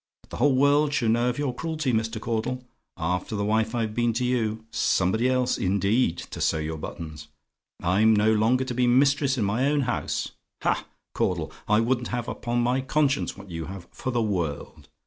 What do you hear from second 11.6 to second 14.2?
I wouldn't have upon my conscience what you have, for